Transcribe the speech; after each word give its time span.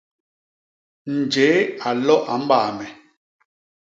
Njéé 1.19 1.57
a 1.87 1.89
lo 2.05 2.15
a 2.31 2.35
mbaame. 2.43 2.87